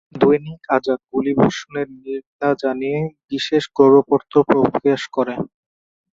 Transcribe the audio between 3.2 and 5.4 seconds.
বিশেষ ক্রোড়পত্র প্রকাশ করে।